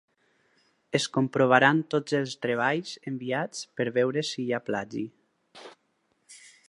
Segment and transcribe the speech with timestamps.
[0.99, 5.05] Es comprovaran tots els treballs enviats per veure si hi ha plagi.